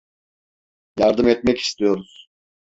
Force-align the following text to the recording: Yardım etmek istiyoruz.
Yardım 0.99 1.27
etmek 1.27 1.57
istiyoruz. 1.59 2.29